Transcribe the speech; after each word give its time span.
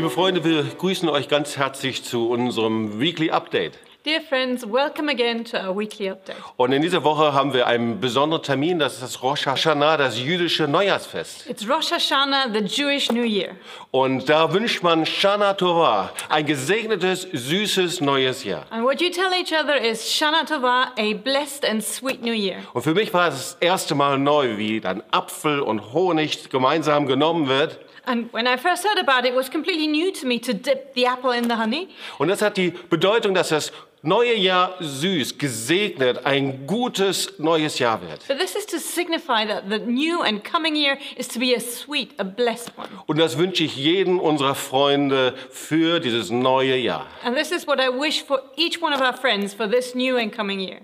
Liebe 0.00 0.08
Freunde, 0.08 0.42
wir 0.44 0.62
grüßen 0.62 1.10
euch 1.10 1.28
ganz 1.28 1.58
herzlich 1.58 2.02
zu 2.02 2.30
unserem 2.30 2.98
Weekly 2.98 3.30
Update. 3.30 3.74
Dear 4.06 4.22
friends, 4.22 4.64
welcome 4.64 5.10
again 5.10 5.44
to 5.44 5.58
our 5.58 5.76
weekly 5.76 6.08
update. 6.08 6.36
Und 6.56 6.72
in 6.72 6.80
dieser 6.80 7.04
Woche 7.04 7.34
haben 7.34 7.52
wir 7.52 7.66
einen 7.66 8.00
besonderen 8.00 8.42
Termin, 8.42 8.78
das 8.78 8.94
ist 8.94 9.02
das 9.02 9.22
Rosh 9.22 9.44
Hashanah, 9.44 9.98
das 9.98 10.18
jüdische 10.18 10.66
Neujahrsfest. 10.66 11.46
It's 11.50 11.68
Rosh 11.68 11.92
Hashanah, 11.92 12.50
the 12.50 12.60
Jewish 12.60 13.12
New 13.12 13.24
Year. 13.24 13.56
Und 13.90 14.26
da 14.26 14.50
wünscht 14.54 14.82
man 14.82 15.04
Shana 15.04 15.52
Tova, 15.52 16.14
ein 16.30 16.46
gesegnetes, 16.46 17.28
süßes 17.30 18.00
neues 18.00 18.42
Jahr. 18.42 18.64
And 18.70 18.82
what 18.82 19.02
you 19.02 19.10
tell 19.10 19.34
each 19.38 19.52
other 19.52 19.76
is 19.76 20.00
Shana 20.10 20.46
Tova, 20.46 20.92
a 20.96 21.12
blessed 21.12 21.66
and 21.66 21.84
sweet 21.84 22.22
New 22.22 22.32
Year. 22.32 22.56
Und 22.72 22.80
für 22.80 22.94
mich 22.94 23.12
war 23.12 23.28
es 23.28 23.34
das 23.34 23.56
erste 23.60 23.94
Mal 23.94 24.18
neu, 24.18 24.56
wie 24.56 24.80
dann 24.80 25.02
Apfel 25.10 25.60
und 25.60 25.92
Honig 25.92 26.48
gemeinsam 26.48 27.06
genommen 27.06 27.48
wird. 27.48 27.78
And 28.06 28.32
when 28.32 28.46
I 28.46 28.56
first 28.56 28.84
heard 28.84 28.98
about 28.98 29.24
it, 29.24 29.32
it 29.32 29.36
was 29.36 29.50
completely 29.50 29.86
new 29.86 30.12
to 30.12 30.26
me 30.26 30.38
to 30.40 30.52
dip 30.52 30.94
the 30.94 31.06
apple 31.06 31.32
in 31.32 31.44
the 31.44 31.56
honey. 31.56 31.88
Und 32.18 32.28
das 32.28 32.42
hat 32.42 32.56
die 32.56 32.72
Bedeutung, 32.88 33.34
dass 33.34 33.48
das 33.48 33.72
neue 34.02 34.34
Jahr 34.34 34.76
süß, 34.80 35.36
gesegnet, 35.36 36.24
ein 36.24 36.66
gutes 36.66 37.38
neues 37.38 37.78
Jahr 37.78 38.00
wird. 38.00 38.26
But 38.28 38.38
this 38.38 38.54
is 38.54 38.64
to 38.66 38.78
signify 38.78 39.46
that 39.46 39.64
the 39.68 39.78
new 39.78 40.22
and 40.22 40.42
coming 40.42 40.74
year 40.74 40.96
is 41.16 41.28
to 41.28 41.38
be 41.38 41.54
a 41.54 41.60
sweet, 41.60 42.12
a 42.18 42.24
blessed 42.24 42.72
one. 42.76 42.88
Und 43.06 43.18
das 43.18 43.36
wünsche 43.36 43.64
ich 43.64 43.76
jedem 43.76 44.18
unserer 44.18 44.54
Freunde 44.54 45.34
für 45.50 46.00
dieses 46.00 46.30
neue 46.30 46.76
Jahr. 46.76 47.06
And 47.24 47.36
this 47.36 47.50
is 47.50 47.66
what 47.66 47.78
I 47.78 47.88
wish 47.88 48.22
for 48.24 48.40
each 48.56 48.80
one 48.80 48.94
of 48.94 49.00
our 49.00 49.12
friends 49.12 49.52
for 49.52 49.68
this 49.68 49.94
new 49.94 50.16
and 50.16 50.34
coming 50.34 50.60
year. 50.60 50.80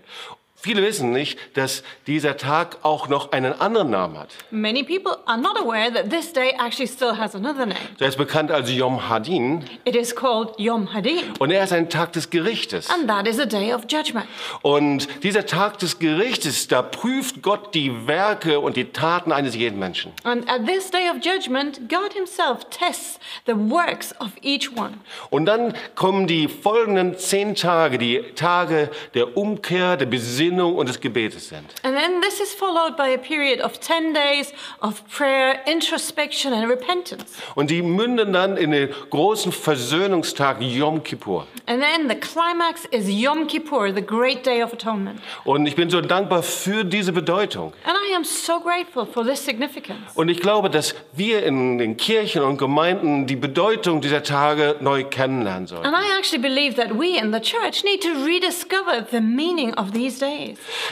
Viele 0.67 0.83
wissen 0.83 1.13
nicht, 1.13 1.39
dass 1.57 1.85
dieser 2.09 2.37
Tag 2.37 2.79
auch 2.83 3.07
noch 3.09 3.31
einen 3.31 3.53
anderen 3.61 3.91
Namen 3.91 4.19
hat. 4.19 4.31
Many 4.51 4.83
people 4.83 5.17
are 5.25 5.39
not 5.41 5.57
aware 5.57 5.93
that 5.93 6.11
this 6.11 6.33
day 6.33 6.51
actually 6.59 6.89
still 6.89 7.17
has 7.17 7.37
another 7.37 7.67
name. 7.67 7.79
Der 8.01 8.09
ist 8.09 8.17
bekannt 8.19 8.51
als 8.51 8.73
Yom 8.73 9.09
Hadin 9.09 9.63
It 9.85 9.95
is 9.95 10.13
called 10.17 10.59
Yom 10.59 10.93
Hadin, 10.93 11.21
und 11.39 11.53
er 11.53 11.63
ist 11.63 11.73
ein 11.73 11.89
Tag 11.89 12.15
des 12.15 12.31
Gerichtes. 12.31 12.91
and 12.91 13.07
that 13.09 13.29
is 13.29 13.39
a 13.39 13.45
day 13.47 13.73
of 13.73 13.83
judgment. 13.89 14.27
Und 14.63 15.07
dieser 15.23 15.47
Tag 15.47 15.79
des 15.79 16.01
Gerichtes, 16.01 16.67
da 16.67 16.83
prüft 16.83 17.43
Gott 17.43 17.73
die 17.73 18.09
Werke 18.09 18.59
und 18.59 18.77
die 18.77 18.87
Taten 18.87 19.31
eines 19.31 19.55
jeden 19.55 19.79
Menschen. 19.79 20.11
And 20.25 20.51
at 20.51 20.67
this 20.67 20.91
day 20.91 21.09
of 21.09 21.25
judgment, 21.25 21.89
God 21.89 22.13
Himself 22.13 22.65
tests 22.71 23.21
the 23.47 23.55
works 23.55 24.13
of 24.21 24.31
each 24.43 24.77
one. 24.77 24.95
Und 25.31 25.47
dann 25.47 25.75
kommen 25.95 26.27
die 26.27 26.49
folgenden 26.49 27.17
zehn 27.17 27.55
Tage, 27.55 27.99
die 27.99 28.21
Tage 28.35 28.91
der 29.15 29.37
Umkehr, 29.37 29.97
der 29.97 30.07
Besinnung 30.07 30.56
und 30.65 30.89
des 30.89 31.01
Gebetes 31.01 31.49
sind. 31.49 31.65
And 31.83 31.97
then 31.97 32.21
this 32.21 32.41
is 32.41 32.55
followed 32.55 32.97
by 32.97 33.15
a 33.15 33.19
period 33.19 33.61
of 33.61 33.79
10 33.81 34.13
days 34.13 34.53
of 34.81 35.03
prayer, 35.09 35.61
introspection, 35.67 36.53
and 36.53 36.71
repentance. 36.71 37.39
Und 37.55 37.71
die 37.71 37.83
münden 37.83 38.33
dann 38.33 38.57
in 38.57 38.71
den 38.71 38.89
großen 39.11 39.53
Versöhnungstag 39.53 40.61
Yom 40.61 41.03
Kippur. 41.03 41.47
And 41.67 41.83
then 41.83 42.09
the 42.09 42.15
climax 42.15 42.85
is 42.91 43.09
Yom 43.09 43.47
Kippur, 43.47 43.93
the 43.93 44.03
great 44.03 44.45
day 44.47 44.63
of 44.63 44.73
atonement. 44.73 45.21
Und 45.45 45.67
ich 45.67 45.75
bin 45.75 45.91
so 45.91 46.01
dankbar 46.01 46.43
für 46.43 46.85
diese 46.85 47.13
Bedeutung. 47.13 47.73
And 47.85 47.97
I 48.09 48.15
am 48.15 48.25
so 48.25 48.61
grateful 48.61 49.07
for 49.07 49.25
this 49.25 49.45
significance. 49.45 50.13
Und 50.15 50.29
ich 50.29 50.41
glaube, 50.41 50.71
dass 50.71 50.95
wir 51.15 51.45
in 51.45 51.79
den 51.79 51.97
Kirchen 51.97 52.43
und 52.43 52.59
Gemeinden 52.59 53.27
die 53.27 53.37
Bedeutung 53.37 54.01
dieser 54.01 54.23
Tage 54.23 54.77
neu 54.81 55.05
kennenlernen 55.05 55.67
sollen. 55.67 55.85
And 55.85 55.97
I 55.97 56.19
actually 56.19 56.43
believe 56.43 56.77
that 56.77 56.91
we 56.99 57.19
in 57.19 57.33
the 57.33 57.41
church 57.41 57.85
need 57.85 58.03
to 58.03 58.25
rediscover 58.25 59.05
the 59.11 59.21
meaning 59.21 59.75
of 59.75 59.93
these 59.93 60.19
days. 60.19 60.36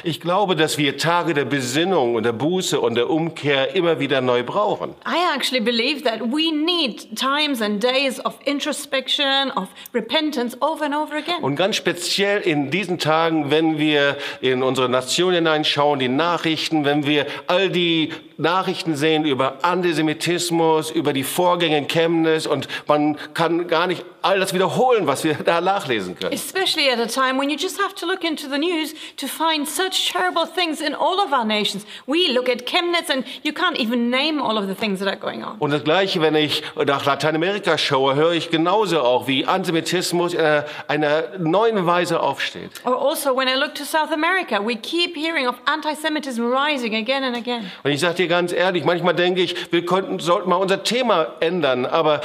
Ich 0.03 0.21
glaube, 0.21 0.57
dass 0.57 0.79
wir 0.79 0.97
Tage 0.97 1.35
der 1.35 1.45
Besinnung 1.45 2.15
und 2.15 2.25
der 2.25 2.33
Buße 2.33 2.81
und 2.81 2.95
der 2.95 3.11
Umkehr 3.11 3.75
immer 3.75 4.01
wieder 4.01 4.21
neu 4.21 4.43
brauchen. 4.43 4.91
I 5.07 5.37
actually 5.37 5.63
believe 5.63 6.03
that 6.05 6.21
we 6.21 6.53
need 6.53 7.17
times 7.17 7.61
and 7.63 7.83
days 7.83 8.25
of 8.25 8.35
introspection, 8.45 9.51
of 9.57 9.69
repentance 9.93 10.57
over 10.61 10.85
and 10.85 10.95
over 10.95 11.17
again. 11.17 11.43
Und 11.43 11.57
ganz 11.57 11.77
speziell 11.77 12.41
in 12.41 12.71
diesen 12.71 12.99
Tagen, 12.99 13.51
wenn 13.51 13.79
wir 13.79 14.17
in 14.41 14.63
unsere 14.63 14.89
Nation 14.89 15.35
hineinschauen, 15.35 15.99
die 15.99 16.09
Nachrichten, 16.09 16.85
wenn 16.85 17.07
wir 17.07 17.27
all 17.47 17.71
die 17.71 18.13
Nachrichten 18.37 18.97
sehen 18.97 19.25
über 19.25 19.65
Antisemitismus, 19.65 20.91
über 20.91 21.13
die 21.13 21.23
Vorgänge 21.23 21.79
in 21.79 21.89
Chemnitz 21.89 22.47
und 22.47 22.69
man 22.87 23.17
kann 23.33 23.69
gar 23.69 23.87
nicht 23.87 24.05
all 24.23 24.41
das 24.41 24.55
wiederholen, 24.55 25.07
was 25.07 25.23
wir 25.23 25.35
da 25.45 25.61
nachlesen 25.61 26.19
können. 26.19 26.33
Especially 26.33 26.91
at 26.91 26.99
a 26.99 27.07
time 27.07 27.39
when 27.39 27.51
you 27.51 27.57
just 27.57 27.81
have 27.81 27.95
to 27.95 28.07
look 28.07 28.25
into 28.25 28.49
the 28.49 28.59
news 28.59 28.95
to 29.17 29.29
find 29.35 29.67
such 29.67 30.13
terrible 30.13 30.47
things 30.47 30.81
in 30.81 30.95
all 30.95 31.21
of 31.21 31.33
our 31.33 31.45
nations. 31.45 31.85
We 32.07 32.33
look 32.33 32.49
at 32.49 32.67
Chemnitz 32.67 33.11
and 33.11 33.25
you 33.43 33.53
can't 33.53 33.79
even 33.79 34.11
name 34.11 34.41
all 34.41 34.57
of 34.57 34.69
the 34.69 34.75
things 34.75 35.01
that 35.01 35.09
are 35.09 35.17
going 35.17 35.43
on. 35.43 35.57
Und 35.59 35.73
das 35.73 35.83
Gleiche, 35.83 36.21
wenn 36.21 36.35
ich 36.35 36.63
nach 36.77 37.05
Lateinamerika 37.05 37.77
schaue, 37.79 38.15
höre 38.15 38.33
ich 38.33 38.51
genauso 38.51 39.01
auch, 39.01 39.27
wie 39.27 39.47
Antisemitismus 39.47 40.35
in 40.35 40.41
einer, 40.41 40.65
einer 40.89 41.39
neuen 41.39 41.87
Weise 41.87 42.21
aufsteht. 42.21 42.71
Or 42.85 43.01
also 43.01 43.37
when 43.37 43.49
I 43.49 43.55
look 43.55 43.75
to 43.75 43.85
South 43.85 44.13
America, 44.13 44.65
we 44.65 44.77
keep 44.77 45.17
hearing 45.17 45.47
of 45.49 45.57
anti-Semitism 45.67 46.43
rising 46.43 46.95
again 46.95 47.25
and 47.25 47.37
again. 47.37 47.71
Und 47.83 47.91
ich 47.91 48.01
sage 48.01 48.15
dir 48.15 48.29
ganz 48.29 48.53
ehrlich, 48.53 48.85
manchmal 48.85 49.15
denke 49.15 49.43
ich, 49.43 49.73
wir 49.73 49.85
könnten, 49.85 50.19
sollten 50.19 50.49
mal 50.51 50.57
unser 50.57 50.83
Thema 50.83 51.35
ändern, 51.41 51.87
aber 51.87 52.21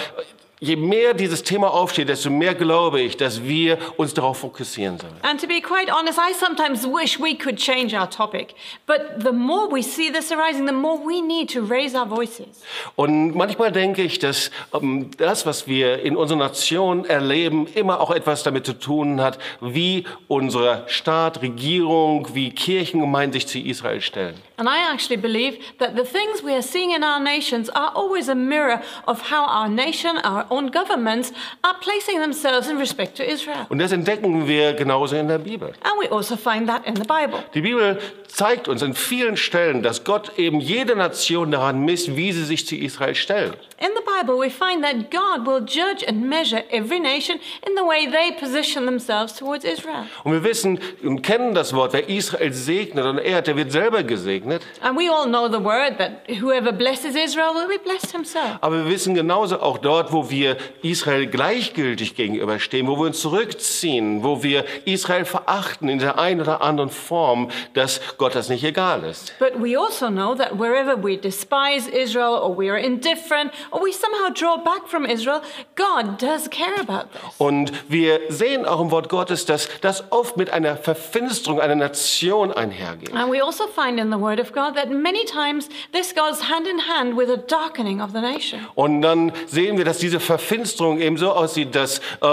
je 0.60 0.76
mehr 0.76 1.14
dieses 1.14 1.44
Thema 1.44 1.74
aufsteht, 1.74 2.10
desto 2.10 2.30
mehr 2.30 2.54
glaube 2.54 3.02
ich, 3.02 3.16
dass 3.16 3.44
wir 3.44 3.78
uns 3.98 4.14
darauf 4.14 4.40
fokussieren 4.40 4.98
sollen. 5.00 5.16
And 5.22 5.40
to 5.40 5.48
be 5.48 5.62
quite 5.62 5.92
honest, 5.92 6.20
I 6.20 6.34
sometimes 6.34 6.86
wish 6.86 7.20
we 7.20 7.36
could 7.36 7.58
change 7.58 7.98
our 7.98 8.10
topic. 8.10 8.56
But 8.86 9.24
the 9.24 9.32
more 9.32 9.70
we 9.72 9.82
see 9.82 10.12
this 10.12 10.32
arising, 10.32 10.66
the 10.66 10.74
more 10.74 11.00
we 11.00 11.22
need 11.22 11.50
to 11.54 11.62
raise 11.62 11.98
our 11.98 12.08
voices. 12.08 12.62
Und 12.96 13.36
manchmal 13.36 13.72
denke 13.72 14.02
ich, 14.02 14.20
dass 14.20 14.52
ähm, 14.74 15.12
das, 15.18 15.46
was 15.46 15.68
wir 15.68 16.02
in 16.02 16.18
unserer 16.18 16.40
Nation 16.40 17.06
erleben, 17.06 17.68
immer 17.68 18.02
auch 18.02 18.12
etwas 18.12 18.44
damit 18.44 18.66
zu 18.66 18.74
tun 18.74 19.22
hat, 19.22 19.40
wie 19.62 20.06
unser 20.28 20.84
Staat, 20.88 21.42
Regierung, 21.42 22.28
wie 22.34 22.52
Kirchengemeinden 22.52 23.34
sich 23.34 23.48
zu 23.48 23.60
Israel 23.60 24.02
stellen. 24.02 24.36
And 24.58 24.68
I 24.68 24.92
actually 24.92 25.16
believe 25.16 25.58
that 25.78 25.96
the 25.96 26.04
things 26.04 26.44
we 26.44 26.54
are 26.54 26.62
seeing 26.62 26.92
in 26.92 27.02
our 27.02 27.20
nations 27.20 27.70
are 27.70 27.94
always 27.96 28.28
a 28.28 28.36
mirror 28.36 28.82
of 29.08 29.32
how 29.32 29.46
our 29.46 29.70
nation, 29.70 30.18
our 30.18 30.49
own 30.50 30.72
governments, 30.72 31.32
are 31.62 31.76
placing 31.80 32.20
themselves 32.20 32.70
in 32.70 32.78
respect 32.78 33.18
to 33.18 33.24
Israel. 33.24 33.66
Und 33.70 33.80
das 33.80 33.92
entdecken 33.92 34.48
wir 34.48 34.74
genauso 34.74 35.16
in 35.16 35.28
der 35.28 35.40
Bibel. 35.40 35.70
And 35.84 36.02
we 36.02 36.12
also 36.12 36.36
find 36.36 36.68
that 36.68 36.86
in 36.86 36.96
the 36.96 37.04
Bible. 37.04 37.44
Die 37.54 37.62
Bibel 37.62 38.00
zeigt 38.28 38.68
uns 38.68 38.82
in 38.82 38.94
vielen 38.94 39.38
Stellen, 39.38 39.84
dass 39.84 40.04
Gott 40.04 40.38
eben 40.38 40.60
jede 40.60 40.96
Nation 40.96 41.52
daran 41.52 41.84
misst, 41.84 42.16
wie 42.16 42.32
sie 42.32 42.46
sich 42.46 42.66
zu 42.66 42.76
Israel 42.76 43.16
stellen. 43.16 43.54
In 43.82 43.92
the 43.96 44.04
Bible, 44.04 44.38
we 44.38 44.50
find 44.50 44.84
that 44.84 45.10
God 45.10 45.46
will 45.46 45.62
judge 45.62 46.06
and 46.06 46.28
measure 46.28 46.64
every 46.70 47.00
nation 47.00 47.40
in 47.66 47.76
the 47.76 47.84
way 47.84 48.08
they 48.12 48.32
position 48.38 48.86
themselves 48.86 49.34
towards 49.34 49.64
Israel. 49.64 50.06
Und 50.24 50.34
wir 50.34 50.44
wissen 50.44 50.80
und 51.02 51.22
kennen 51.22 51.54
das 51.54 51.74
Wort, 51.74 51.94
wer 51.94 52.10
Israel 52.10 52.52
segnet 52.52 53.06
und 53.06 53.20
ehrt, 53.20 53.48
der 53.48 53.56
wird 53.56 53.72
selber 53.72 54.04
gesegnet. 54.04 54.62
And 54.82 54.98
we 54.98 55.10
all 55.10 55.26
know 55.26 55.48
the 55.48 55.64
word 55.64 55.98
that 55.98 56.28
whoever 56.42 56.74
blesses 56.74 57.16
Israel 57.16 57.54
will 57.54 57.68
be 57.70 57.82
blessed 57.82 58.12
himself. 58.12 58.58
Aber 58.60 58.84
wir 58.84 58.92
wissen 58.92 59.16
genauso 59.16 59.62
auch 59.62 59.78
dort, 59.78 60.12
wo 60.12 60.30
wir 60.30 60.39
Israel 60.82 61.28
gleichgültig 61.28 62.16
gegenüberstehen, 62.16 62.88
wo 62.88 62.98
wir 62.98 63.08
uns 63.08 63.20
zurückziehen, 63.22 64.24
wo 64.24 64.44
wir 64.44 64.66
Israel 64.86 65.26
verachten 65.26 65.90
in 65.90 66.00
der 66.00 66.20
einen 66.20 66.42
oder 66.42 66.62
anderen 66.62 66.90
Form, 66.90 67.50
dass 67.74 68.02
Gott 68.18 68.36
das 68.36 68.50
nicht 68.50 68.64
egal 68.64 69.04
ist. 69.04 69.34
But 69.40 69.54
we 69.62 69.78
also 69.78 70.08
know 70.08 70.36
that 70.36 70.58
wherever 70.60 70.96
we 71.02 71.18
despise 71.18 71.90
Israel 71.90 72.40
or 72.42 72.58
we 72.58 72.70
are 72.70 72.80
indifferent 72.80 73.52
or 73.72 73.82
we 73.82 73.92
somehow 73.92 74.30
draw 74.34 74.58
back 74.58 74.88
from 74.88 75.06
Israel, 75.06 75.42
God 75.76 76.22
does 76.22 76.50
care 76.50 76.80
about 76.80 77.10
this. 77.12 77.36
Und 77.38 77.72
wir 77.88 78.20
sehen 78.30 78.66
auch 78.66 78.82
im 78.82 78.92
Wort 78.92 79.10
Gottes, 79.10 79.46
dass 79.46 79.70
das 79.82 80.04
oft 80.12 80.38
mit 80.38 80.52
einer 80.52 80.78
Verfinsterung 80.78 81.60
einer 81.60 81.76
Nation 81.76 82.52
einhergeht. 82.52 83.14
And 83.14 83.32
we 83.32 83.44
also 83.44 83.66
find 83.68 84.00
in 84.00 84.12
the 84.12 84.20
Word 84.20 84.40
of 84.40 84.52
God 84.52 84.76
that 84.76 84.90
many 84.90 85.26
times 85.26 85.70
this 85.92 86.14
goes 86.14 86.50
hand 86.50 86.68
in 86.68 86.80
hand 86.88 87.18
with 87.18 87.30
a 87.30 87.38
darkening 87.38 88.02
of 88.02 88.12
the 88.12 88.22
nation. 88.22 88.60
Und 88.76 89.02
dann 89.02 89.32
sehen 89.48 89.78
wir, 89.78 89.86
dass 89.86 89.98
diese 89.98 90.20
Verfinsterung 90.30 91.02
eben 91.02 91.18
so 91.18 91.32
aussieht, 91.32 91.74
dass 91.74 92.02
äh, 92.22 92.28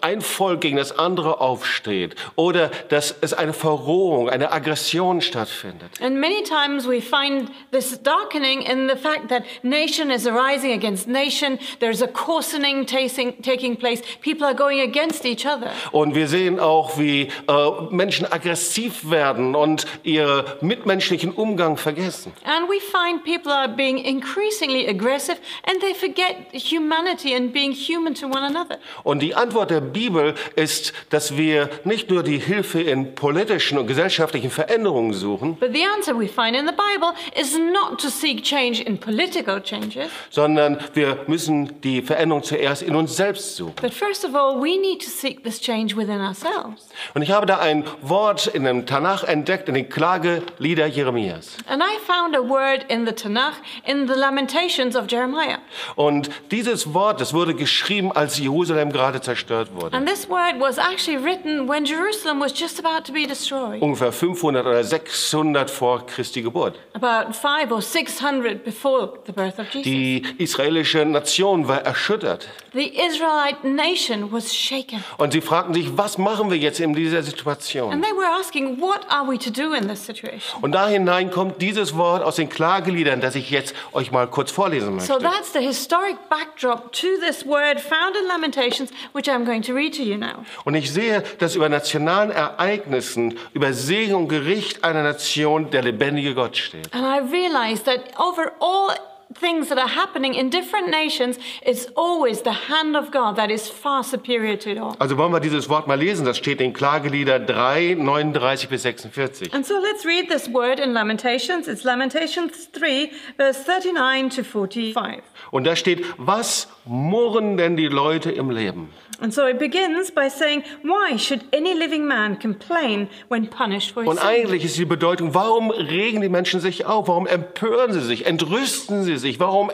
ein 0.00 0.20
Volk 0.20 0.62
gegen 0.62 0.78
das 0.78 0.98
andere 0.98 1.40
aufsteht 1.40 2.16
oder 2.34 2.72
dass 2.88 3.14
es 3.20 3.32
eine 3.34 3.52
Verrohung, 3.52 4.28
eine 4.28 4.50
Aggression 4.50 5.20
stattfindet. 5.20 5.88
And 6.00 6.16
many 6.18 6.42
times 6.42 6.88
we 6.88 7.00
find 7.00 7.52
this 7.70 8.02
darkening 8.02 8.62
in 8.62 8.88
the 8.88 8.96
fact 8.96 9.28
that 9.28 9.44
nation 9.62 10.10
is 10.10 10.26
arising 10.26 10.72
against 10.72 11.06
nation. 11.06 11.60
There's 11.78 12.02
a 12.02 12.08
coarsening 12.08 12.84
taking 12.84 13.76
place. 13.76 14.02
People 14.22 14.44
are 14.44 14.56
going 14.56 14.80
against 14.80 15.24
each 15.24 15.46
other. 15.46 15.70
Und 15.92 16.16
wir 16.16 16.26
sehen 16.26 16.58
auch, 16.58 16.98
wie 16.98 17.28
äh, 17.46 17.70
Menschen 17.90 18.26
aggressiv 18.26 19.08
werden 19.08 19.54
und 19.54 19.86
ihre 20.02 20.56
mitmenschlichen 20.62 21.30
Umgang 21.30 21.76
vergessen. 21.76 22.32
And 22.42 22.68
we 22.68 22.80
find 22.80 23.22
people 23.22 23.52
are 23.52 23.68
being 23.68 23.98
increasingly 23.98 24.88
aggressive 24.88 25.36
and 25.62 25.80
they 25.80 25.94
forget 25.94 26.34
humanity 26.52 27.35
and 27.36 27.52
being 27.52 27.72
human 27.72 28.14
to 28.14 28.26
one 28.26 28.44
another. 28.44 28.78
Und 29.04 29.20
die 29.20 29.34
Antwort 29.34 29.70
der 29.70 29.80
Bibel 29.80 30.34
ist, 30.54 30.92
dass 31.10 31.36
wir 31.36 31.70
nicht 31.84 32.10
nur 32.10 32.22
die 32.22 32.38
Hilfe 32.38 32.80
in 32.80 33.14
politischen 33.14 33.78
und 33.78 33.86
gesellschaftlichen 33.86 34.50
Veränderungen 34.50 35.12
suchen, 35.12 35.56
But 35.56 35.72
the 35.72 35.84
answer 35.84 36.18
we 36.18 36.28
find 36.28 36.56
in 36.56 36.66
the 36.66 36.74
Bible 36.74 37.14
is 37.34 37.56
not 37.58 38.00
to 38.00 38.08
seek 38.08 38.42
change 38.42 38.82
in 38.82 38.98
political 38.98 39.62
changes, 39.62 40.10
sondern 40.30 40.78
wir 40.92 41.06
wir 41.06 41.24
müssen 41.26 41.80
die 41.82 42.02
Veränderung 42.02 42.42
zuerst 42.42 42.82
in 42.82 42.96
uns 42.96 43.16
selbst 43.16 43.56
suchen. 43.56 43.74
But 43.80 43.94
first 43.94 44.24
of 44.24 44.34
all, 44.34 44.60
we 44.60 44.76
need 44.78 45.00
to 45.02 45.10
seek 45.10 45.44
this 45.44 45.60
change 45.60 45.96
within 45.96 46.20
ourselves. 46.20 46.88
Und 47.14 47.22
ich 47.22 47.30
habe 47.30 47.46
da 47.46 47.58
ein 47.58 47.84
Wort 48.02 48.46
in 48.48 48.64
dem 48.64 48.86
Tanach 48.86 49.22
entdeckt, 49.24 49.68
in 49.68 49.74
den 49.74 49.88
Klagelieder 49.88 50.86
Jeremias. 50.86 51.56
And 51.68 51.82
I 51.82 51.98
found 52.04 52.34
a 52.36 52.40
word 52.40 52.84
in 52.88 53.06
the 53.06 53.12
Tanakh 53.12 53.54
in 53.84 54.08
the 54.08 54.14
Lamentations 54.14 54.96
of 54.96 55.06
Jeremiah. 55.08 55.58
Und 55.94 56.30
dieses 56.50 56.92
Wort, 56.92 57.20
das 57.26 57.34
wurde 57.34 57.54
geschrieben, 57.54 58.12
als 58.12 58.38
Jerusalem 58.38 58.92
gerade 58.92 59.20
zerstört 59.20 59.74
wurde. 59.74 59.96
And 59.96 60.08
this 60.08 60.28
word 60.28 60.60
was 60.60 60.78
actually 60.78 61.18
written 61.18 61.68
when 61.68 61.84
Jerusalem 61.84 62.40
was 62.40 62.56
just 62.56 62.78
about 62.78 63.04
to 63.04 63.12
be 63.12 63.26
destroyed. 63.26 63.82
Ungefähr 63.82 64.12
500 64.12 64.64
oder 64.64 64.84
600 64.84 65.68
vor 65.68 66.06
Christi 66.06 66.42
Geburt. 66.42 66.78
About 66.94 67.32
five 67.32 67.72
or 67.72 67.82
six 67.82 68.22
hundred 68.22 68.62
before 68.64 69.14
the 69.26 69.32
birth 69.32 69.58
of 69.58 69.66
Jesus. 69.72 69.82
Die 69.82 70.22
israelische 70.38 71.04
Nation 71.04 71.66
war 71.66 71.80
erschüttert. 71.82 72.48
The 72.72 72.88
Israelite 72.88 73.66
nation 73.66 74.30
was 74.30 74.54
shaken. 74.54 75.02
Und 75.16 75.32
sie 75.32 75.40
fragten 75.40 75.74
sich, 75.74 75.96
was 75.96 76.18
machen 76.18 76.50
wir 76.50 76.58
jetzt 76.58 76.78
in 76.78 76.94
dieser 76.94 77.22
Situation? 77.22 77.90
And 77.92 78.04
they 78.04 78.12
were 78.12 78.28
asking, 78.38 78.80
what 78.80 79.00
are 79.08 79.26
we 79.26 79.38
to 79.38 79.50
do 79.50 79.72
in 79.72 79.88
this 79.88 80.04
situation? 80.04 80.62
Und 80.62 80.72
da 80.72 80.86
hinein 80.86 81.30
kommt 81.30 81.60
dieses 81.60 81.96
Wort 81.96 82.22
aus 82.22 82.36
den 82.36 82.48
Klageliedern, 82.48 83.20
das 83.20 83.34
ich 83.34 83.50
jetzt 83.50 83.74
euch 83.92 84.12
mal 84.12 84.28
kurz 84.28 84.50
vorlesen 84.52 85.00
So 85.00 85.14
möchte. 85.14 85.24
that's 85.24 85.52
the 85.54 85.60
historic 85.60 86.16
backdrop 86.28 86.92
to 87.16 87.20
this 87.20 87.44
word 87.44 87.80
found 87.80 88.16
in 88.16 88.28
Lamentations, 88.28 88.90
which 89.12 89.28
I'm 89.28 89.44
going 89.44 89.62
to 89.62 89.74
read 89.74 89.94
to 89.94 90.02
you 90.02 90.16
now. 90.16 90.44
Und 90.64 90.74
ich 90.74 90.92
sehe, 90.92 91.22
dass 91.38 91.54
über 91.54 91.68
nationalen 91.68 92.30
Ereignissen, 92.30 93.38
über 93.52 93.72
Segen 93.72 94.14
und 94.14 94.28
Gericht 94.28 94.84
einer 94.84 95.02
Nation 95.02 95.70
der 95.70 95.82
lebendige 95.82 96.34
Gott 96.34 96.56
steht. 96.56 96.92
And 96.92 97.04
I 97.04 97.18
realize 97.30 97.82
that 97.84 98.00
over 98.18 98.52
all 98.60 98.94
things 99.40 99.68
that 99.68 99.78
are 99.78 99.88
happening 99.88 100.34
in 100.34 100.50
different 100.50 100.88
nations, 100.88 101.38
it's 101.62 101.86
always 101.96 102.42
the 102.42 102.52
hand 102.52 102.96
of 102.96 103.10
God 103.10 103.36
that 103.36 103.50
is 103.50 103.68
far 103.68 104.04
superior 104.04 104.56
to 104.56 104.70
it 104.70 104.78
all. 104.78 104.96
Also 104.98 105.16
wollen 105.16 105.32
wir 105.32 105.40
dieses 105.40 105.68
Wort 105.68 105.86
mal 105.86 105.98
lesen. 105.98 106.24
Das 106.24 106.38
steht 106.38 106.60
in 106.60 106.72
Klagelieder 106.72 107.38
3, 107.38 107.96
39 107.98 108.68
bis 108.68 108.82
46. 108.82 109.52
And 109.52 109.66
so 109.66 109.74
let's 109.80 110.04
read 110.04 110.28
this 110.28 110.52
word 110.52 110.78
in 110.78 110.92
Lamentations. 110.92 111.68
It's 111.68 111.84
Lamentations 111.84 112.70
3, 112.72 113.10
verse 113.36 113.64
39 113.66 114.30
to 114.36 114.44
45. 114.44 115.22
Und 115.50 115.64
da 115.64 115.76
steht, 115.76 116.04
was 116.18 116.68
murren 116.86 117.56
denn 117.56 117.76
die 117.76 117.88
Leute 117.88 118.30
im 118.30 118.50
Leben? 118.50 118.90
And 119.18 119.32
so 119.32 119.46
it 119.46 119.58
begins 119.58 120.10
by 120.10 120.28
saying, 120.28 120.62
Why 120.82 121.18
should 121.18 121.40
any 121.54 121.72
living 121.72 122.06
man 122.06 122.38
complain 122.38 123.08
when 123.28 123.48
punished 123.48 123.92
for 123.92 124.02
his 124.02 124.10
Und 124.10 124.18
eigentlich 124.18 124.64
ist 124.64 124.76
die 124.76 124.84
Bedeutung, 124.84 125.32
warum 125.34 125.70
regen 125.70 126.20
die 126.20 126.28
Menschen 126.28 126.60
sich 126.60 126.84
auf? 126.84 127.08
Warum 127.08 127.26
empören 127.26 127.92
sie 127.92 128.00
sich? 128.00 128.26
Entrüsten 128.26 129.04
sie 129.04 129.16
sich? 129.16 129.40
Warum 129.40 129.70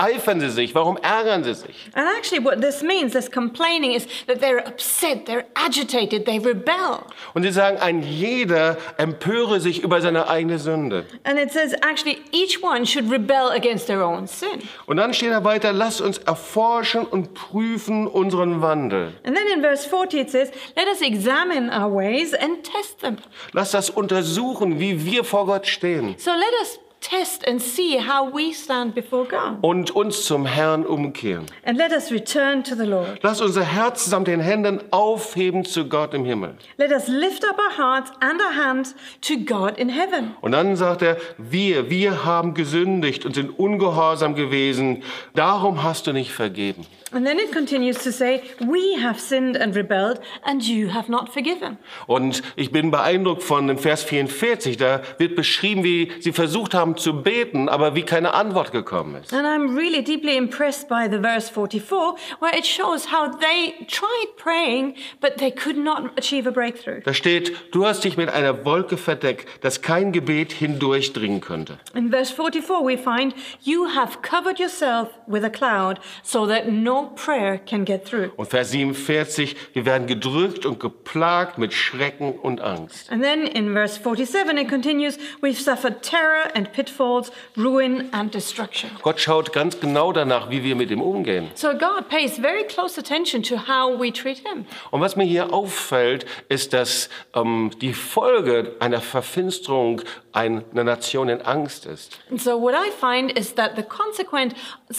eifern 0.00 0.40
sie 0.40 0.50
sich? 0.50 0.74
Warum 0.74 0.96
ärgern 0.96 1.44
sie 1.44 1.54
sich? 1.54 1.90
And 1.94 2.06
actually, 2.16 2.44
what 2.44 2.60
this 2.60 2.82
means, 2.82 3.12
this 3.12 3.30
complaining, 3.30 3.92
is 3.92 4.06
that 4.26 4.40
they're 4.40 4.66
upset, 4.66 5.26
they're 5.26 5.44
agitated, 5.54 6.24
they 6.24 6.38
rebel. 6.38 7.04
Und 7.34 7.42
sie 7.42 7.52
sagen, 7.52 7.78
ein 7.78 8.02
jeder 8.02 8.76
empöre 8.96 9.60
sich 9.60 9.82
über 9.82 10.00
seine 10.00 10.28
eigene 10.28 10.58
Sünde. 10.58 11.04
And 11.24 11.38
it 11.38 11.52
says, 11.52 11.74
actually, 11.82 12.18
each 12.32 12.62
one 12.62 12.86
should 12.86 13.10
rebel 13.10 13.50
against 13.50 13.86
their 13.86 14.02
own 14.02 14.26
sin. 14.26 14.62
Und 14.86 14.96
dann 14.96 15.12
steht 15.14 15.30
da 15.30 15.44
weiter, 15.44 15.72
lasst 15.72 16.00
uns 16.00 16.18
erforschen 16.18 17.04
und 17.04 17.34
prüfen 17.34 18.06
unseren 18.06 18.62
Wandel. 18.62 19.12
And 19.24 19.36
then 19.36 19.46
in 19.54 19.60
verse 19.60 19.86
40 19.86 20.20
it 20.20 20.30
says, 20.30 20.50
Let 20.76 20.88
us 20.88 21.00
examine 21.02 21.70
our 21.70 21.94
ways 21.94 22.34
and 22.34 22.64
test 22.64 23.00
them. 23.00 23.16
Lasst 23.52 23.74
das 23.74 23.90
untersuchen, 23.90 24.80
wie 24.80 25.04
wir 25.04 25.24
vor 25.24 25.46
Gott 25.46 25.66
stehen 25.66 26.14
So 26.18 26.30
let 26.30 26.52
us 26.62 26.78
test 27.10 27.46
and 27.46 27.60
see 27.60 27.98
how 27.98 28.24
we 28.32 28.52
stand 28.54 28.94
before 28.94 29.26
God. 29.26 29.58
und 29.62 29.90
uns 29.90 30.24
zum 30.24 30.46
Herrn 30.46 30.86
umkehren. 30.86 31.46
And 31.64 31.76
let 31.76 31.92
us 31.92 32.10
return 32.10 32.62
to 32.64 32.74
the 32.74 32.84
Lord. 32.84 33.18
Lasst 33.22 33.42
unser 33.42 33.64
Herz 33.64 34.06
samt 34.06 34.28
den 34.28 34.40
Händen 34.40 34.80
aufheben 34.90 35.64
zu 35.64 35.88
Gott 35.88 36.14
im 36.14 36.24
Himmel. 36.24 36.54
Let 36.76 36.92
us 36.92 37.08
lift 37.08 37.44
up 37.44 37.58
our 37.58 37.76
hearts 37.76 38.12
and 38.20 38.40
our 38.40 38.56
hands 38.56 38.94
to 39.22 39.34
God 39.44 39.76
in 39.78 39.88
heaven. 39.88 40.34
Und 40.40 40.52
dann 40.52 40.76
sagt 40.76 41.02
er, 41.02 41.16
wir, 41.38 41.90
wir 41.90 42.24
haben 42.24 42.54
gesündigt 42.54 43.26
und 43.26 43.34
sind 43.34 43.58
ungehorsam 43.58 44.34
gewesen, 44.34 45.02
darum 45.34 45.82
hast 45.82 46.06
du 46.06 46.12
nicht 46.12 46.32
vergeben. 46.32 46.86
And 47.12 47.26
then 47.26 47.38
it 47.40 47.50
continues 47.50 47.98
to 48.04 48.12
say, 48.12 48.42
We 48.60 48.94
have 49.00 49.18
sinned 49.18 49.56
and 49.56 49.74
rebelled, 49.74 50.20
and 50.44 50.62
you 50.62 50.90
have 50.90 51.08
not 51.08 51.32
forgiven. 51.32 51.78
Und 52.06 52.42
ich 52.54 52.70
bin 52.70 52.90
beeindruckt 52.92 53.42
von 53.42 53.66
dem 53.66 53.78
Vers 53.78 54.04
44, 54.04 54.76
da 54.76 55.02
wird 55.18 55.34
beschrieben, 55.34 55.82
wie 55.82 56.12
sie 56.20 56.32
versucht 56.32 56.72
haben 56.72 56.96
zu 56.96 57.22
beten, 57.22 57.68
aber 57.68 57.96
wie 57.96 58.02
keine 58.02 58.34
Antwort 58.34 58.70
gekommen 58.70 59.16
ist. 59.16 59.32
And 59.32 59.44
I'm 59.44 59.76
really 59.76 60.04
deeply 60.04 60.36
impressed 60.36 60.88
by 60.88 61.08
the 61.10 61.18
verse 61.18 61.50
44, 61.50 62.14
where 62.38 62.56
it 62.56 62.64
shows 62.64 63.10
how 63.10 63.28
they 63.28 63.74
tried 63.86 64.36
praying, 64.36 64.94
but 65.20 65.36
they 65.38 65.50
could 65.50 65.76
not 65.76 66.16
achieve 66.16 66.46
a 66.46 66.52
breakthrough. 66.52 67.00
Da 67.02 67.12
steht, 67.12 67.52
du 67.72 67.86
hast 67.86 68.04
dich 68.04 68.16
mit 68.16 68.28
einer 68.28 68.64
Wolke 68.64 68.96
verdeckt, 68.96 69.48
dass 69.64 69.82
kein 69.82 70.12
Gebet 70.12 70.52
hindurchdringen 70.52 71.40
könnte. 71.40 71.78
In 71.94 72.10
verse 72.10 72.32
44, 72.32 72.84
we 72.84 72.96
find, 72.96 73.34
You 73.62 73.88
have 73.96 74.22
covered 74.22 74.60
yourself 74.60 75.08
with 75.26 75.44
a 75.44 75.50
cloud 75.50 75.98
so 76.22 76.46
that 76.46 76.68
no 76.68 76.99
prayer 77.06 77.58
can 77.58 77.84
get 77.84 78.04
through. 78.04 78.30
Und 78.36 78.46
Vers 78.48 78.70
47, 78.70 79.56
wir 79.72 79.84
werden 79.86 80.06
gedrückt 80.06 80.66
und 80.66 80.80
geplagt 80.80 81.58
mit 81.58 81.72
Schrecken 81.72 82.32
und 82.32 82.60
Angst. 82.60 83.10
And 83.10 83.22
then 83.22 83.46
in 83.46 83.72
verse 83.72 83.98
47, 84.02 84.58
it 84.60 84.68
continues, 84.68 85.18
We've 85.42 85.60
suffered 85.60 86.02
terror 86.02 86.50
and 86.54 86.72
pitfalls, 86.72 87.30
ruin 87.56 88.08
and 88.12 88.32
destruction. 88.34 88.90
Gott 89.02 89.20
schaut 89.20 89.52
ganz 89.52 89.78
genau 89.80 90.12
danach, 90.12 90.50
wie 90.50 90.62
wir 90.62 90.76
mit 90.76 90.90
ihm 90.90 91.02
umgehen. 91.02 91.48
So 91.54 91.70
God 91.70 92.08
pays 92.08 92.38
very 92.38 92.64
close 92.64 92.98
attention 92.98 93.42
to 93.44 93.56
how 93.56 93.98
we 93.98 94.12
treat 94.12 94.38
Him. 94.38 94.66
Und 94.90 95.00
was 95.00 95.16
mir 95.16 95.24
hier 95.24 95.52
auffällt, 95.52 96.26
ist, 96.48 96.72
dass 96.72 97.08
ähm, 97.34 97.70
die 97.80 97.92
Folge 97.92 98.76
einer 98.80 99.00
Verfinsterung 99.00 100.02
einer 100.32 100.62
Nation 100.84 101.28
in 101.28 101.40
Angst 101.42 101.86
ist. 101.86 102.18
And 102.30 102.40
so 102.40 102.60
what 102.60 102.74
I 102.74 102.90
find 102.90 103.36
is 103.36 103.54
that 103.56 103.72
the 103.76 103.82
consequence 103.82 104.54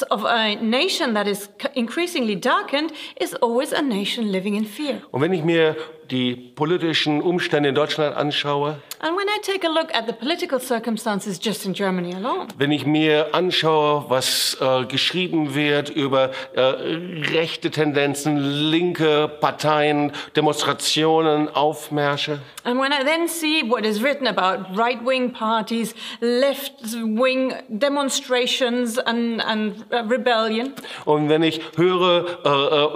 of 0.09 0.25
a 0.25 0.55
nation 0.55 1.13
that 1.13 1.27
is 1.27 1.49
c- 1.61 1.69
increasingly 1.91 2.35
darkened 2.35 2.93
is 3.19 3.33
always 3.41 3.73
a 3.73 3.81
nation 3.81 4.31
living 4.31 4.55
in 4.55 4.65
fear. 4.65 5.01
Und 5.11 5.21
wenn 5.21 5.33
ich 5.33 5.43
mir 5.43 5.75
die 6.11 6.35
politischen 6.35 7.21
Umstände 7.21 7.69
in 7.69 7.75
Deutschland 7.75 8.15
anschaue, 8.15 8.77
And 9.03 9.17
when 9.17 9.27
I 9.27 9.39
take 9.41 9.65
a 9.65 9.69
look 9.69 9.91
at 9.95 10.05
the 10.05 10.13
political 10.13 10.59
circumstances 10.59 11.39
just 11.43 11.65
in 11.65 11.73
Germany 11.73 12.13
alone, 12.13 12.49
wenn 12.59 12.71
ich 12.71 12.85
mir 12.85 13.33
anschaue, 13.33 14.05
was 14.09 14.55
äh, 14.61 14.85
geschrieben 14.85 15.55
wird 15.55 15.89
über 15.89 16.29
äh, 16.53 16.61
rechte 16.61 17.71
Tendenzen, 17.71 18.37
linke 18.37 19.27
Parteien, 19.27 20.11
Demonstrationen, 20.35 21.49
Aufmärsche, 21.49 22.41
and 22.63 22.79
when 22.79 22.93
I 22.93 23.03
then 23.03 23.27
see 23.27 23.63
what 23.63 23.85
is 23.85 24.03
written 24.03 24.27
about 24.27 24.77
right 24.77 25.03
wing 25.03 25.31
parties, 25.31 25.95
left 26.21 26.73
wing 26.93 27.53
demonstrations, 27.75 28.99
and, 28.99 29.41
and 29.41 29.83
uh, 29.91 30.03
rebellion, 30.03 30.73
und 31.05 31.27
wenn 31.27 31.41
ich 31.41 31.59
höre, 31.75 32.25
äh, 32.45 32.49
äh, 32.49 32.89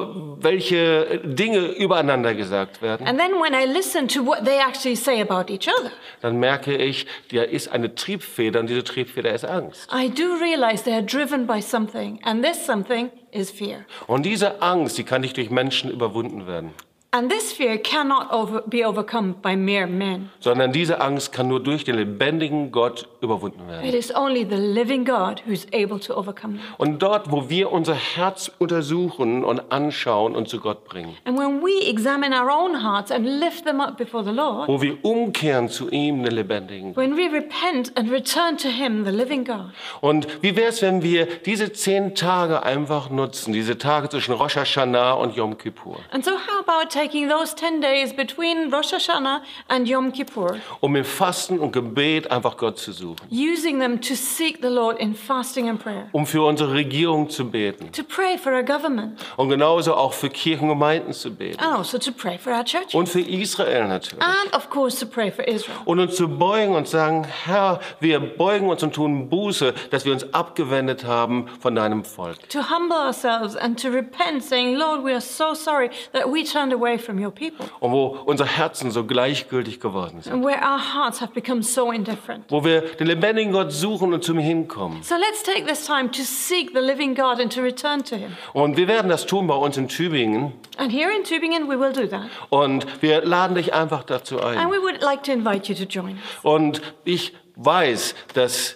welche 0.44 1.20
Dinge 1.24 1.66
übereinander 1.78 2.36
gesagt 2.36 2.84
werden, 2.84 3.05
and 3.06 3.20
then 3.20 3.40
when 3.40 3.54
I 3.54 3.66
listen 3.66 4.08
to 4.10 4.24
what 4.24 4.46
they 4.46 4.60
actually 4.60 4.96
say 4.96 5.22
about 5.22 5.52
each 5.52 5.68
other, 5.68 5.92
dann 6.22 6.40
merke 6.40 6.76
ich, 6.76 7.06
da 7.32 7.44
ist 7.44 7.70
eine 7.70 7.96
Triebfeder 7.96 8.60
und 8.60 8.70
diese 8.70 8.84
Triebfeder 8.84 9.34
ist 9.34 9.46
Angst. 9.46 9.88
I 9.92 10.10
do 10.10 10.36
realize 10.42 10.84
they 10.84 10.94
are 10.94 11.04
driven 11.04 11.48
by 11.48 11.62
something, 11.62 12.20
and 12.24 12.44
this 12.44 12.66
something 12.66 13.12
is 13.32 13.52
fear. 13.52 13.86
Und 14.08 14.26
diese 14.26 14.62
Angst, 14.62 14.98
die 14.98 15.04
kann 15.04 15.22
nicht 15.22 15.38
durch 15.38 15.50
Menschen 15.50 15.92
überwunden 15.92 16.48
werden, 16.48 16.74
And 17.18 17.32
this 17.32 17.54
fear 17.54 17.78
cannot 17.78 18.30
over, 18.34 18.62
be 18.68 18.86
overcome 18.86 19.36
by 19.42 19.56
mere 19.56 19.88
men. 19.88 20.30
sondern 20.42 20.74
diese 20.74 21.00
Angst 21.00 21.32
kann 21.32 21.48
nur 21.48 21.62
durch 21.64 21.86
den 21.86 21.96
lebendigen 21.96 22.74
Gott 22.74 23.08
überwunden 23.22 23.66
werden. 23.70 23.88
It 23.88 23.94
is 23.96 24.14
only 24.14 24.46
the 24.50 24.58
living 24.58 25.06
God 25.06 25.42
who's 25.48 25.66
able 25.74 25.98
to 26.02 26.14
overcome. 26.14 26.60
Und 26.78 27.02
dort, 27.02 27.32
wo 27.32 27.48
wir 27.50 27.72
unser 27.72 27.94
Herz 27.94 28.52
untersuchen 28.60 29.46
und 29.46 29.72
anschauen 29.72 30.36
und 30.36 30.50
zu 30.50 30.60
Gott 30.60 30.84
bringen, 30.84 31.16
And 31.24 31.40
when 31.40 31.62
we 31.62 31.88
examine 31.90 32.36
our 32.36 32.50
own 32.52 32.84
hearts 32.84 33.12
and 33.12 33.26
lift 33.26 33.64
them 33.66 33.80
up 33.80 33.96
before 33.96 34.26
the 34.26 34.32
Lord, 34.32 34.68
wo 34.68 34.82
wir 34.82 34.98
umkehren 35.06 35.70
zu 35.70 35.90
ihm, 35.90 36.22
den 36.22 36.34
lebendigen. 36.34 36.98
when 36.98 37.16
we 37.16 37.30
repent 37.32 37.94
and 37.98 38.12
return 38.12 38.58
to 38.58 38.68
Him, 38.68 39.06
the 39.06 39.12
living 39.12 39.46
God, 39.46 39.68
Und 40.02 40.28
wie 40.42 40.58
wäre 40.58 40.68
es, 40.68 40.82
wenn 40.82 41.02
wir 41.02 41.28
diese 41.46 41.72
zehn 41.72 42.14
Tage 42.14 42.64
einfach 42.64 43.10
nutzen, 43.10 43.54
diese 43.54 43.78
Tage 43.78 44.10
zwischen 44.10 44.34
Rosh 44.34 44.58
Hashanah 44.58 45.14
und 45.14 45.38
Yom 45.38 45.58
Kippur? 45.58 45.96
and 46.12 46.26
so 46.26 46.32
how 46.32 46.60
about 46.60 46.90
taking 46.90 47.05
taking 47.06 47.30
those 47.30 47.54
10 47.54 47.82
days 47.82 48.14
between 48.14 48.72
Rosh 48.72 48.92
Hashanah 48.94 49.42
and 49.70 49.88
Yom 49.88 50.12
Kippur, 50.12 50.60
um 50.82 50.96
im 50.96 51.04
Fasten 51.04 51.60
und 51.60 51.72
Gebet 51.72 52.32
einfach 52.32 52.58
Gott 52.58 52.80
zu 52.80 52.92
suchen, 52.92 53.28
using 53.30 53.80
them 53.80 54.02
to 54.02 54.16
seek 54.16 54.62
the 54.62 54.70
Lord 54.70 55.00
in 55.00 55.14
fasting 55.14 55.70
and 55.70 55.80
prayer, 55.80 56.10
um 56.14 56.26
für 56.26 56.44
unsere 56.44 56.74
Regierung 56.74 57.30
zu 57.30 57.46
beten. 57.46 57.92
To 57.92 58.04
pray 58.04 58.38
for 58.38 58.54
our 58.54 58.64
government, 58.64 59.20
und 59.38 59.50
genauso 59.50 59.94
auch 59.94 60.14
für 60.14 60.30
Kirchen 60.30 60.64
und 60.64 60.80
Gemeinden 60.80 61.14
zu 61.14 61.32
beten. 61.34 61.60
And 61.60 61.78
also 61.78 62.00
to 62.00 62.12
pray 62.12 62.40
for 62.40 62.54
our 62.54 62.64
churches, 62.64 62.96
und 62.96 63.08
für 63.08 63.22
Israel 63.22 63.88
natürlich. 63.88 64.24
and 64.24 64.56
of 64.56 64.70
course 64.72 65.00
to 65.00 65.06
pray 65.06 65.32
for 65.32 65.48
Israel. 65.48 65.78
Und 65.86 66.00
uns 66.00 66.16
zu 66.16 66.28
beugen 66.28 66.74
und 66.74 66.88
sagen, 66.88 67.28
Herr, 67.46 67.80
wir 68.00 68.20
beugen 68.20 68.68
uns 68.68 68.82
und 68.82 68.96
tun 68.96 69.30
Buße, 69.30 69.76
dass 69.92 70.06
wir 70.06 70.14
uns 70.14 70.34
abgewendet 70.34 71.06
haben 71.06 71.50
von 71.60 71.76
deinem 71.76 72.04
Volk. 72.04 72.50
To 72.50 72.62
humble 72.62 72.98
ourselves 72.98 73.56
and 73.56 73.80
to 73.80 73.90
repent, 73.90 74.44
saying, 74.44 74.76
Lord, 74.76 75.04
we 75.04 75.12
are 75.12 75.22
so 75.22 75.54
sorry 75.54 75.92
that 76.12 76.32
we 76.32 76.44
turned 76.44 76.74
away 76.74 76.95
from 76.98 77.18
your 77.24 77.32
people, 77.32 77.66
Und 77.80 77.92
wo 77.92 78.08
unsere 78.26 78.50
Herzen 78.50 78.92
so 78.92 79.04
gleichgültig 79.06 79.80
geworden 79.80 80.22
sind. 80.22 80.34
and 80.34 80.44
where 80.46 80.58
our 80.62 80.80
hearts 80.94 81.22
have 81.22 81.34
become 81.34 81.62
so 81.64 81.92
indifferent. 81.92 82.46
Wo 82.50 82.64
wir 82.64 82.82
den 82.82 83.08
lebendigen 83.08 83.52
Gott 83.52 83.72
suchen 83.72 84.14
und 84.14 84.24
zu 84.24 84.34
ihm 84.34 84.40
hinkommen. 84.40 85.04
So 85.04 85.16
let's 85.16 85.44
take 85.44 85.66
this 85.66 85.86
time 85.86 86.10
to 86.12 86.22
seek 86.24 86.72
the 86.74 86.80
living 86.82 87.16
God 87.16 87.40
and 87.40 87.54
to 87.54 87.62
return 87.62 88.04
to 88.04 88.16
him. 88.16 88.32
Und 88.54 88.78
wir 88.78 88.88
werden 88.88 89.10
das 89.10 89.26
tun 89.26 89.48
bei 89.48 89.56
uns 89.56 89.78
in 89.78 89.88
Tübingen. 89.88 90.54
And 90.78 90.92
here 90.92 91.10
in 91.16 91.24
Tübingen, 91.24 91.68
we 91.70 91.80
will 91.80 91.94
do 91.94 92.08
that. 92.08 92.24
Und 92.50 92.86
wir 93.02 93.24
laden 93.26 93.56
dich 93.56 93.74
einfach 93.74 94.04
dazu 94.04 94.40
And 94.40 94.58
ein. 94.58 94.72
we 94.72 94.82
would 94.82 95.02
like 95.02 95.24
to 95.24 95.32
invite 95.32 95.72
you 95.72 95.76
to 95.78 95.84
join 95.90 96.14
us. 96.16 96.20
Und 96.44 96.82
ich 97.04 97.34
weiß, 97.56 98.16
dass 98.34 98.76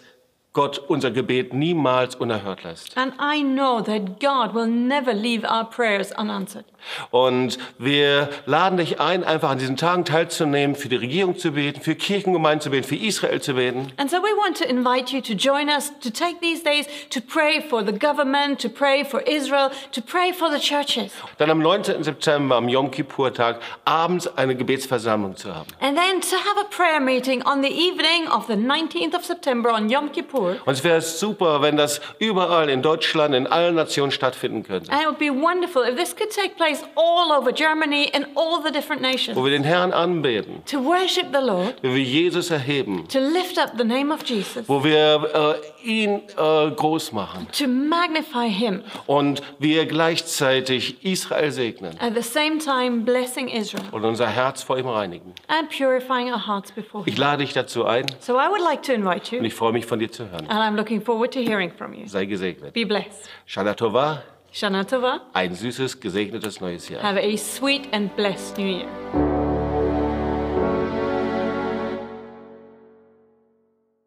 Gott 0.52 0.80
unser 0.88 1.12
Gebet 1.12 1.54
niemals 1.54 2.16
unerhört 2.16 2.64
lässt. 2.64 2.98
And 2.98 3.14
I 3.22 3.44
know 3.44 3.82
that 3.82 4.20
God 4.20 4.56
will 4.56 4.66
never 4.66 5.14
leave 5.14 5.48
our 5.48 5.64
prayers 5.64 6.12
unanswered. 6.18 6.66
Und 7.12 7.60
wir 7.78 8.30
laden 8.48 8.78
dich 8.78 9.00
ein, 9.00 9.24
einfach 9.24 9.52
an 9.52 9.60
diesen 9.60 9.78
Tagen 9.78 10.06
teilzunehmen, 10.06 10.76
für 10.76 10.90
die 10.90 10.96
Regierung 10.96 11.38
zu 11.38 11.52
beten, 11.52 11.82
für 11.82 11.94
Kirchengemeinden 11.94 12.62
zu 12.62 12.72
beten, 12.72 12.88
für 12.88 12.96
Israel 12.96 13.42
zu 13.42 13.54
beten. 13.54 13.92
And 13.98 14.10
so 14.10 14.18
we 14.18 14.36
want 14.38 14.58
to 14.58 14.66
invite 14.66 15.16
you 15.16 15.22
to 15.22 15.34
join 15.34 15.70
us, 15.70 15.92
to 16.00 16.10
take 16.10 16.40
these 16.42 16.64
days 16.64 16.88
to 17.12 17.22
pray 17.22 17.62
for 17.62 17.86
the 17.86 17.92
government, 17.92 18.60
to 18.62 18.70
pray 18.70 19.04
for 19.04 19.22
Israel, 19.28 19.70
to 19.92 20.02
pray 20.02 20.34
for 20.34 20.50
the 20.50 20.60
churches. 20.60 21.12
Dann 21.38 21.52
am 21.52 21.60
19. 21.60 22.04
September, 22.04 22.56
am 22.56 22.70
Yom 22.70 22.90
Kippur-Tag, 22.90 23.60
abends 23.86 24.26
eine 24.36 24.56
Gebetsversammlung 24.56 25.36
zu 25.36 25.54
haben. 25.54 25.68
And 25.80 25.96
then 25.96 26.22
to 26.22 26.38
have 26.38 26.60
a 26.60 26.68
prayer 26.76 27.00
meeting 27.00 27.44
on 27.44 27.62
the 27.62 27.70
evening 27.70 28.28
of 28.32 28.48
the 28.48 28.56
19th 28.56 29.14
of 29.16 29.24
September 29.24 29.70
on 29.70 29.90
Yom 29.90 30.10
Kippur. 30.12 30.39
Und 30.40 30.74
es 30.74 30.84
wäre 30.84 31.02
super, 31.02 31.62
wenn 31.62 31.78
das 31.78 32.02
überall 32.20 32.70
in 32.70 32.82
Deutschland, 32.82 33.36
in 33.36 33.48
allen 33.48 33.76
Nationen 33.76 34.12
stattfinden 34.12 34.64
könnte. 34.64 34.92
And 34.92 35.02
it 35.02 35.08
would 35.08 35.20
be 35.20 35.30
wonderful 35.30 35.84
if 35.84 35.96
this 35.96 36.16
could 36.16 36.30
take 36.32 36.56
place 36.56 36.84
all 36.96 37.32
over 37.32 37.52
Germany 37.52 38.10
and 38.14 38.26
all 38.36 38.62
the 38.66 38.72
different 38.72 39.02
nations. 39.02 39.38
Wo 39.38 39.44
wir 39.46 39.52
den 39.52 39.64
Herrn 39.64 39.92
anbeten, 39.94 40.64
To 40.66 40.84
worship 40.84 41.28
the 41.34 41.40
Lord, 41.46 41.76
wo 41.84 41.90
wir 41.94 42.04
Jesus 42.04 42.50
erheben, 42.52 43.08
to 43.08 43.20
lift 43.20 43.58
up 43.58 43.72
the 43.78 43.84
name 43.84 44.14
of 44.14 44.24
Jesus, 44.26 44.68
wo 44.68 44.84
wir 44.84 45.60
äh, 45.84 45.88
ihn 45.90 46.22
äh, 46.38 46.72
groß 46.72 47.12
machen. 47.12 47.48
To 47.58 47.68
magnify 47.68 48.50
him, 48.50 48.82
und 49.08 49.42
wir 49.60 49.86
gleichzeitig 49.86 51.04
Israel 51.04 51.52
segnen. 51.52 51.96
At 52.00 52.14
the 52.16 52.22
same 52.22 52.58
time 52.60 53.02
blessing 53.04 53.48
Israel. 53.48 53.86
Und 53.92 54.06
unser 54.06 54.28
Herz 54.28 54.64
vor 54.64 54.78
ihm 54.78 54.88
reinigen. 54.88 55.34
and 55.48 55.70
purifying 55.70 56.32
our 56.32 56.48
hearts 56.48 56.72
before 56.72 57.04
Ich 57.08 57.16
him. 57.16 57.22
lade 57.22 57.44
dich 57.44 57.54
dazu 57.54 57.86
ein. 57.86 58.06
So 58.20 58.34
I 58.36 58.48
would 58.50 58.62
like 58.62 58.84
to 58.84 58.94
invite 58.94 59.22
und 59.36 59.42
you, 59.42 59.44
ich 59.44 59.54
freue 59.54 59.72
mich 59.74 59.86
von 59.86 60.00
dir 60.00 60.12
zu 60.12 60.29
hören. 60.30 60.48
and 60.50 60.60
I'm 60.60 60.76
looking 60.76 61.02
forward 61.02 61.32
to 61.34 61.40
hearing 61.44 61.72
from 61.72 61.94
you. 61.94 62.08
Sei 62.08 62.26
gesegnet. 62.26 62.74
Be 62.74 62.84
blessed. 62.86 63.30
Shana 63.48 63.76
Tova, 63.76 64.24
Shana 64.54 64.84
Tova. 64.84 65.22
ein 65.34 65.54
süßes, 65.56 66.00
gesegnetes 66.00 66.60
neues 66.62 66.90
Jahr. 66.90 67.02
Have 67.02 67.18
a 67.18 67.36
sweet 67.38 67.88
and 67.92 68.10
blessed 68.16 68.58
new 68.58 68.68
year. 68.68 69.29